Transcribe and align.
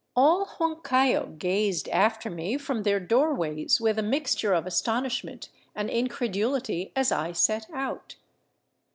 All 0.15 0.47
Huancayo 0.47 1.37
gazed 1.37 1.87
after 1.89 2.31
me 2.31 2.57
from 2.57 2.81
their 2.81 2.99
doorways 2.99 3.79
with 3.79 3.99
a 3.99 4.01
mixture 4.01 4.51
of 4.51 4.65
astonishment 4.65 5.49
and 5.75 5.91
incredulity 5.91 6.91
as 6.95 7.11
I 7.11 7.33
set 7.33 7.67
out. 7.71 8.15